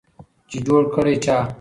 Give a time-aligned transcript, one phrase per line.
[0.49, 1.37] چي جوړ کړی چا